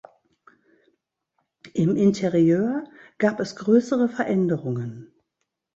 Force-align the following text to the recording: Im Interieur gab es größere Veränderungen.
Im 1.75 1.95
Interieur 1.95 2.85
gab 3.19 3.39
es 3.39 3.55
größere 3.55 4.09
Veränderungen. 4.09 5.13